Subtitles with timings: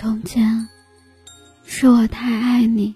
[0.00, 0.68] 从前
[1.64, 2.94] 是我太爱你，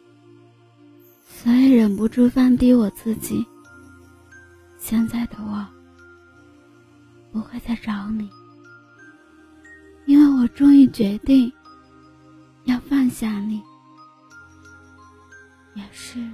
[1.26, 3.44] 所以忍不住放低我自己。
[4.78, 5.66] 现在的我
[7.32, 8.30] 不会再找你，
[10.06, 11.52] 因为我终于决定
[12.66, 13.60] 要放下你，
[15.74, 16.24] 也是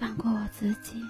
[0.00, 1.00] 放过我自己。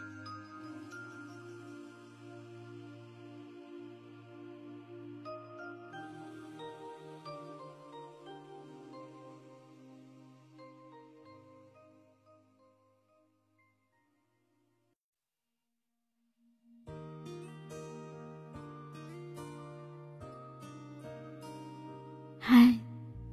[22.49, 22.73] 嗨，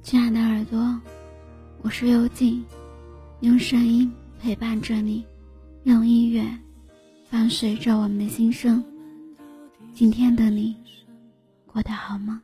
[0.02, 1.00] 亲爱的耳朵，
[1.82, 2.64] 我是幽静，
[3.42, 5.24] 用声音陪伴着你，
[5.84, 6.44] 用音乐
[7.30, 8.84] 伴随着我们的心声。
[9.94, 10.76] 今天的你
[11.64, 12.42] 过得好吗？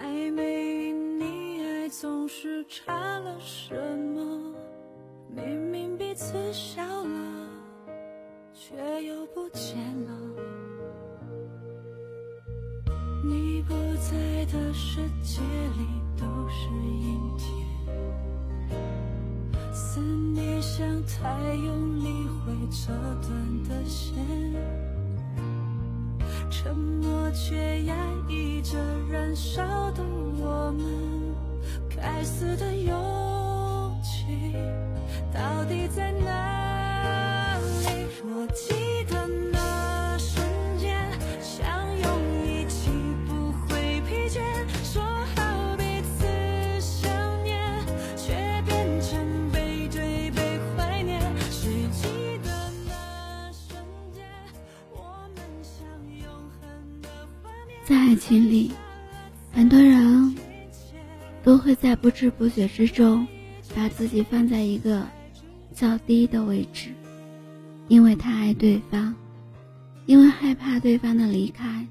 [0.00, 3.74] 暧昧你爱总是差了什
[4.14, 4.54] 么？
[5.34, 7.45] 明明彼此笑了。
[8.58, 9.76] 却又不见
[10.06, 10.10] 了。
[13.22, 17.46] 你不在的世界里都是阴天，
[19.74, 24.14] 思念像太用力会折断的线，
[26.50, 27.94] 沉默却压
[28.26, 28.78] 抑着
[29.10, 30.02] 燃烧的
[30.38, 30.80] 我们，
[31.94, 34.54] 该死的勇气
[35.30, 36.65] 到底在哪？
[57.84, 58.72] 在爱情里，
[59.52, 60.36] 很多人
[61.44, 63.24] 都会在不知不觉之中，
[63.76, 65.06] 把自己放在一个
[65.72, 66.90] 较低的位置，
[67.88, 69.14] 因为太爱对方，
[70.06, 71.86] 因为害怕对方的离开，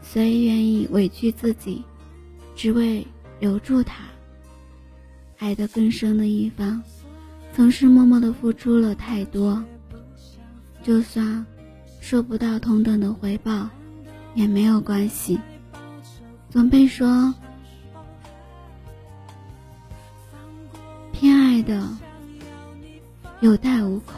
[0.00, 1.84] 所以愿意委屈自己，
[2.54, 3.06] 只为
[3.38, 4.04] 留住他。
[5.38, 6.82] 爱得更深的一方，
[7.54, 9.64] 总是默默的付出了太多，
[10.82, 11.44] 就算
[12.00, 13.68] 收不到同等的回报。
[14.32, 15.36] 也没有关系，
[16.50, 17.34] 总被说
[21.10, 21.84] 偏爱的
[23.40, 24.16] 有恃无恐，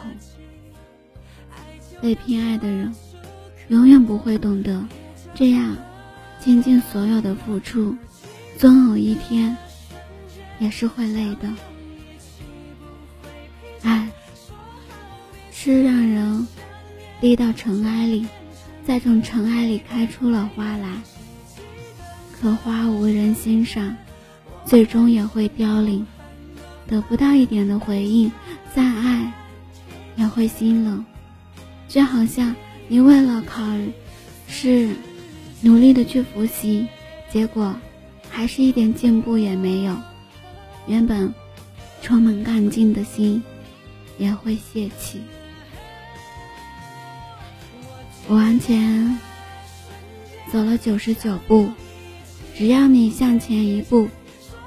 [2.03, 2.93] 被偏爱的人
[3.69, 4.85] 永远不会懂得，
[5.33, 5.73] 这样
[6.37, 7.95] 倾尽所有的付出，
[8.57, 9.55] 总有一天
[10.59, 11.49] 也是会累的。
[13.83, 14.09] 爱
[15.49, 16.45] 是让人
[17.21, 18.27] 低到尘埃里。
[18.85, 20.89] 再从尘埃里开出了花来，
[22.33, 23.95] 可花无人欣赏，
[24.65, 26.05] 最终也会凋零。
[26.85, 28.29] 得不到一点的回应，
[28.75, 29.31] 再爱
[30.17, 31.05] 也会心冷。
[31.93, 32.55] 就好像
[32.87, 33.61] 你为了考
[34.47, 34.95] 试
[35.61, 36.87] 努力的去复习，
[37.31, 37.75] 结果
[38.31, 39.95] 还是一点进步也没有，
[40.87, 41.31] 原本
[42.01, 43.43] 充满干劲的心
[44.17, 45.21] 也会泄气。
[48.27, 49.19] 我往前
[50.51, 51.69] 走了九十九步，
[52.57, 54.09] 只要你向前一步，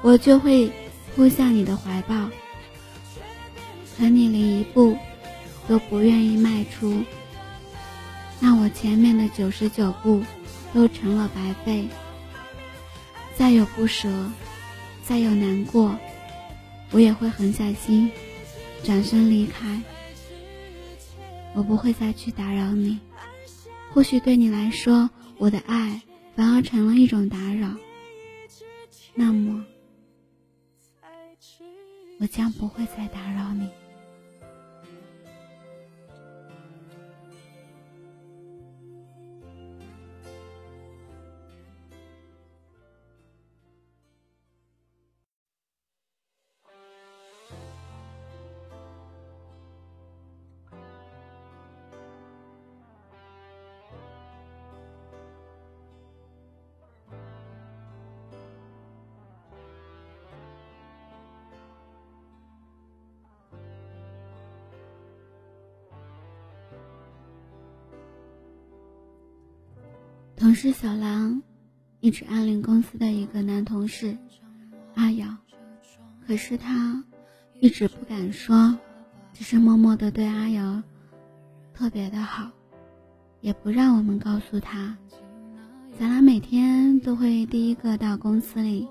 [0.01, 0.71] 我就会
[1.13, 2.29] 扑向你的怀抱。
[3.97, 4.97] 可你离一步
[5.67, 7.03] 都不愿意迈出，
[8.39, 10.23] 那我前面的九十九步
[10.73, 11.87] 都成了白费。
[13.35, 14.09] 再有不舍，
[15.03, 15.95] 再有难过，
[16.91, 18.11] 我也会狠下心
[18.83, 19.81] 转身离开。
[21.53, 22.99] 我不会再去打扰你。
[23.91, 26.01] 或许对你来说，我的爱
[26.35, 27.75] 反而成了一种打扰。
[29.13, 29.65] 那么，
[32.19, 33.67] 我将不会再打扰你。
[70.37, 71.41] 同事小狼
[71.99, 74.15] 一直暗恋公司的一个男同事
[74.93, 75.35] 阿瑶，
[76.27, 77.03] 可是他
[77.59, 78.77] 一直不敢说，
[79.33, 80.83] 只是默默的对阿瑶
[81.73, 82.51] 特别的好，
[83.41, 84.95] 也不让我们告诉他。
[85.97, 88.87] 小兰每天都会第一个到公司里，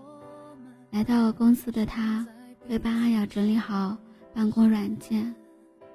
[0.90, 2.26] 来到公司的他
[2.68, 3.96] 会帮阿瑶整理好
[4.34, 5.32] 办公软件、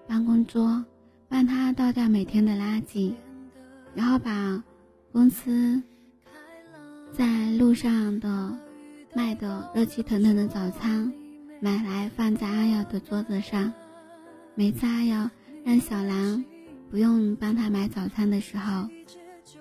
[0.07, 0.85] 办公桌，
[1.27, 3.13] 帮他倒掉每天的垃圾，
[3.93, 4.63] 然后把
[5.11, 5.83] 公司
[7.11, 8.57] 在路上的
[9.13, 11.11] 卖的热气腾腾的早餐
[11.59, 13.73] 买来放在阿瑶的桌子上。
[14.55, 15.29] 每次阿瑶
[15.65, 16.45] 让小兰
[16.89, 18.87] 不用帮他买早餐的时候。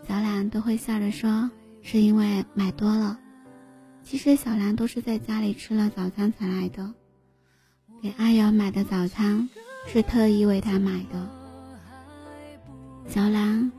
[0.07, 1.51] 小兰都会笑着说
[1.83, 3.19] ：“是因为买多了。”
[4.03, 6.95] 其实小兰都是在家里吃了早餐才来的。
[8.01, 9.49] 给阿瑶买的早餐
[9.89, 11.29] 是特意为她买的。
[13.09, 13.73] 小兰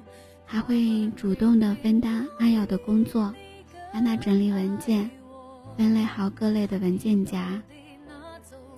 [0.51, 3.33] 还会主动的分担阿瑶的工作，
[3.93, 5.09] 帮她整理文件，
[5.77, 7.61] 分类好各类的文件夹。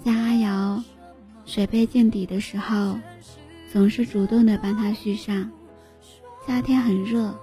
[0.06, 0.84] 在阿瑶
[1.48, 3.00] 水杯见底的时候，
[3.72, 5.50] 总是主动的帮她续上。
[6.46, 7.34] 夏天很热，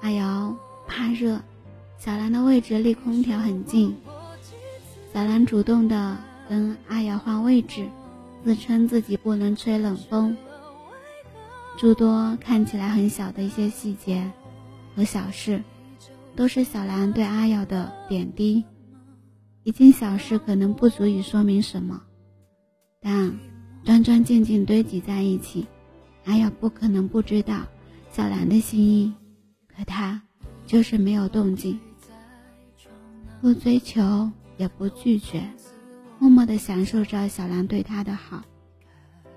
[0.00, 0.52] 阿瑶
[0.88, 1.40] 怕热，
[1.96, 3.96] 小兰的位置离空调很近。
[5.14, 6.16] 小兰主动的
[6.48, 7.86] 跟阿瑶换位置，
[8.42, 10.36] 自称自己不能吹冷风。
[11.80, 14.30] 诸多看起来很小的一些细节
[14.94, 15.64] 和小事，
[16.36, 18.62] 都是小兰对阿瑶的点滴。
[19.62, 21.98] 一件小事可能不足以说明什么，
[23.00, 23.34] 但
[23.82, 25.66] 桩桩件件堆积在一起，
[26.26, 27.62] 阿瑶不可能不知道。
[28.12, 29.14] 小兰的心意，
[29.74, 30.20] 可他
[30.66, 31.80] 就是没有动静，
[33.40, 35.42] 不追求也不拒绝，
[36.18, 38.42] 默默的享受着小兰对他的好，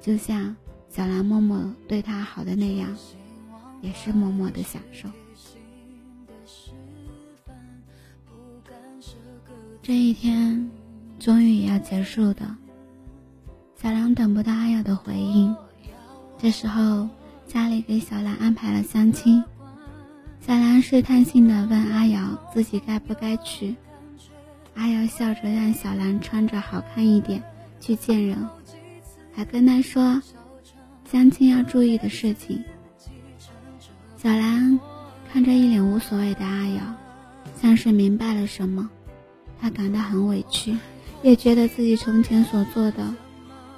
[0.01, 0.53] 就像
[0.95, 2.87] 小兰默默对他好的那样，
[3.81, 5.09] 也是默默的享受。
[9.81, 10.69] 这一天
[11.17, 12.55] 终于要结束的，
[13.81, 15.55] 小兰等不到阿瑶的回应，
[16.37, 17.09] 这时候。
[17.45, 19.43] 家里给小兰安排了相亲，
[20.39, 23.75] 小兰试探性的问阿瑶自己该不该去。
[24.73, 27.43] 阿瑶笑着让小兰穿着好看一点
[27.79, 28.49] 去见人，
[29.35, 30.19] 还跟她说
[31.13, 32.63] 相亲要注意的事情。
[34.17, 34.79] 小兰
[35.31, 36.81] 看着一脸无所谓的阿瑶，
[37.61, 38.89] 像是明白了什么，
[39.61, 40.75] 她感到很委屈，
[41.21, 43.13] 也觉得自己从前所做的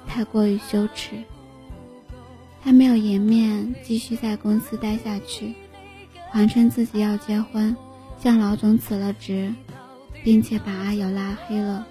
[0.06, 1.10] 太过于羞耻。
[2.64, 5.54] 她没有颜面继续在公司待下去，
[6.30, 7.76] 谎称自己要结婚，
[8.18, 9.52] 向老总辞了职，
[10.24, 11.86] 并且把阿瑶拉黑了，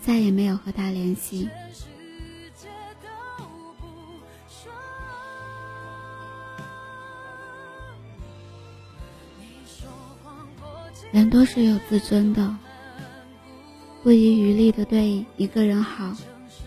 [0.00, 1.48] 再也没有和他联系。
[11.16, 12.54] 人都是有自尊的，
[14.02, 16.14] 不遗余力的对一个人好，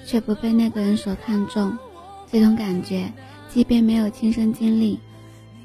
[0.08, 1.78] 却不被那个人所看重。
[2.32, 3.14] 这种感觉，
[3.48, 5.00] 即便没有亲身经历，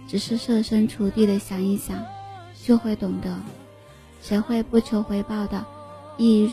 [0.07, 1.99] 只是设身处地的想一想，
[2.63, 3.35] 就会懂得。
[4.21, 5.65] 谁会不求回报的，
[6.19, 6.53] 一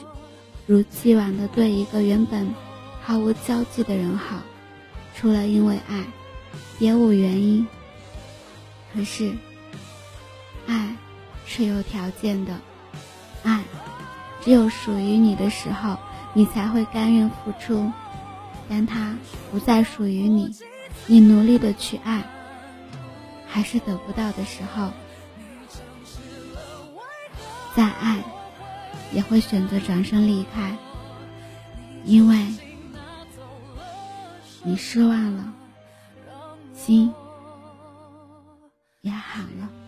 [0.65, 2.47] 如既往的对一个原本
[3.01, 4.37] 毫无交际的人好，
[5.17, 6.05] 除了因为爱，
[6.79, 7.67] 别无原因。
[8.93, 9.33] 可是，
[10.65, 10.95] 爱
[11.53, 12.57] 是有条件的，
[13.43, 13.61] 爱
[14.39, 15.97] 只有属于你的时候，
[16.33, 17.91] 你才会甘愿付出。
[18.69, 19.13] 当他
[19.51, 20.55] 不再属于你，
[21.07, 22.23] 你努力的去爱，
[23.49, 24.91] 还是得不到的时候，
[27.75, 28.23] 再爱，
[29.11, 30.77] 也会选择转身离开，
[32.05, 32.47] 因为
[34.63, 35.51] 你失望了，
[36.73, 37.13] 心
[39.01, 39.80] 也寒了。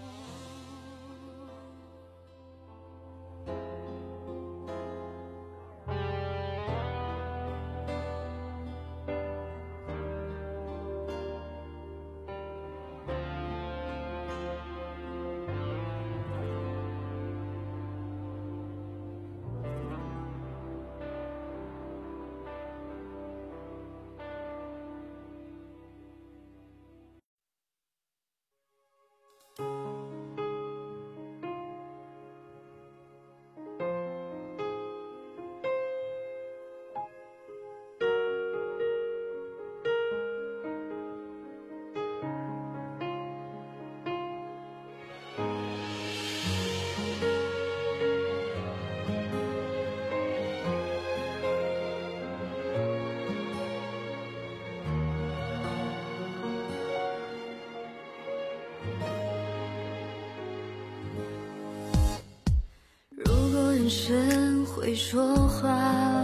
[63.09, 66.23] 如果眼神会说话，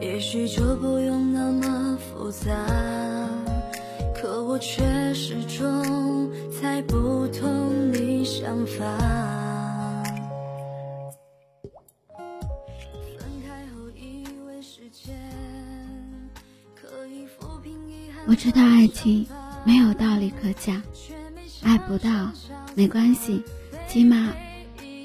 [0.00, 2.50] 也许就不用那么复杂。
[4.14, 4.54] 可我。
[4.54, 7.48] 我却始终猜不透
[7.92, 8.84] 你想法。
[13.18, 15.12] 分开后以为时间
[16.72, 19.26] 可以抚平遗憾，我知道爱情
[19.64, 20.80] 没有道理可讲，
[21.64, 22.30] 爱不到
[22.74, 23.42] 没关系，
[23.88, 24.28] 起码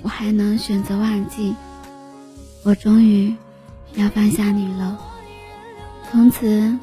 [0.04, 1.56] 我还能选择忘记。
[2.64, 3.34] 我终于
[3.96, 5.00] 要放下你了，
[6.12, 6.78] 从此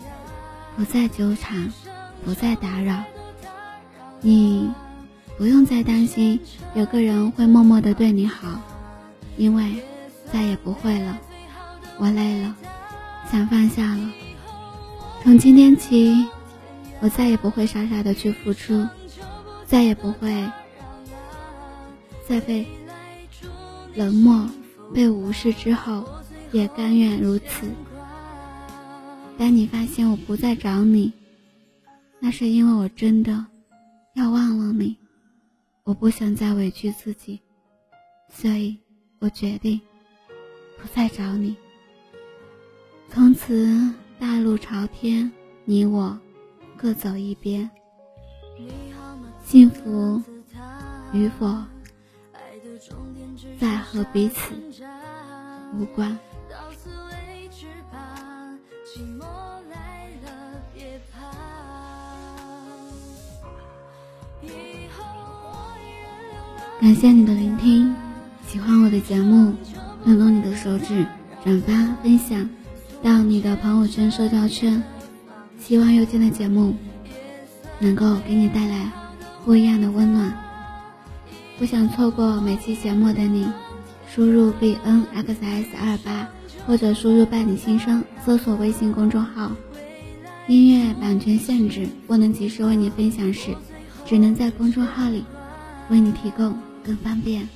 [0.74, 1.70] 不再纠缠，
[2.24, 3.04] 不再打扰。
[4.22, 4.70] 你
[5.36, 6.40] 不用再担心
[6.74, 8.60] 有个人会默默的对你好，
[9.36, 9.82] 因为
[10.32, 11.18] 再也不会了。
[11.98, 12.56] 我累了，
[13.30, 14.10] 想放下了。
[15.22, 16.26] 从今天起，
[17.00, 18.86] 我再也不会傻傻的去付出，
[19.66, 20.50] 再也不会
[22.26, 22.66] 再被
[23.94, 24.48] 冷漠、
[24.94, 26.08] 被无视之后，
[26.52, 27.68] 也甘愿如此。
[29.36, 31.12] 当你发现我不再找你，
[32.20, 33.44] 那是因为我真的
[34.14, 34.96] 要忘了你，
[35.84, 37.40] 我不想再委屈自己，
[38.30, 38.78] 所以
[39.18, 39.80] 我决定
[40.80, 41.56] 不再找你。
[43.10, 45.30] 从此大路朝天，
[45.64, 46.18] 你我
[46.76, 47.68] 各走一边。
[49.46, 50.20] 幸福
[51.12, 51.46] 与否，
[53.60, 54.52] 在和彼此
[55.78, 56.18] 无关。
[66.80, 67.94] 感谢你的聆听，
[68.48, 69.54] 喜欢我的节目，
[70.04, 71.06] 动动你的手指，
[71.44, 71.72] 转发
[72.02, 72.50] 分享
[73.00, 74.82] 到你的朋友圈、社交圈。
[75.60, 76.74] 希望有见的节目
[77.78, 78.92] 能够给你带来
[79.46, 80.36] 不一样的温暖。
[81.56, 83.46] 不想错过每期节目的你，
[84.12, 86.28] 输入 b n x s 二八
[86.66, 89.52] 或者输入伴你心声，搜索微信公众号。
[90.48, 93.54] 音乐版权限制，不能及时为你分享时，
[94.04, 95.24] 只能在公众号里
[95.90, 96.58] 为你提供。
[96.84, 97.48] 更方便。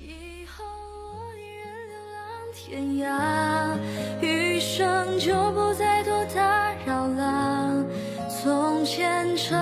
[0.00, 2.22] 以后我一人流浪
[2.54, 3.76] 天涯，
[4.22, 7.84] 余生就不再多打扰了。
[8.30, 9.58] 从前成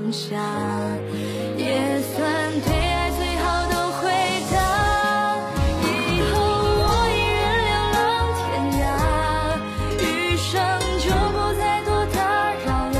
[0.00, 0.36] 放下，
[1.56, 2.24] 也算
[2.60, 3.98] 对爱最好的回
[4.52, 4.54] 答。
[5.82, 5.90] 以
[6.30, 6.38] 后
[6.78, 7.98] 我一人流浪
[8.38, 8.46] 天
[8.78, 8.80] 涯，
[9.98, 10.54] 余生
[11.00, 12.16] 就不再多打
[12.64, 12.96] 扰了。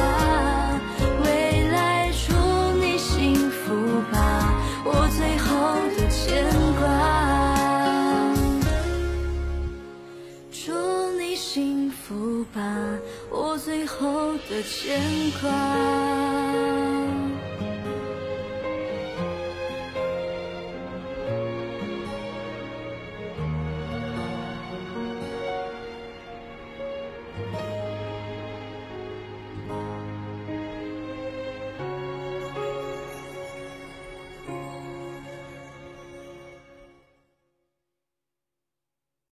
[1.23, 1.27] 未
[1.71, 2.35] 来祝
[2.81, 3.57] 你幸福
[4.11, 4.17] 吧，
[4.85, 5.47] 我最后
[5.97, 6.19] 的牵
[6.81, 6.83] 挂。
[10.51, 10.67] 祝
[11.17, 12.59] 你幸福吧，
[13.31, 15.01] 我最后的牵
[15.41, 15.49] 挂。